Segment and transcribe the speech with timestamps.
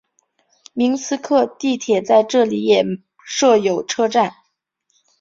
[0.73, 2.83] 明斯克地铁在这里也
[3.23, 4.33] 设有车站。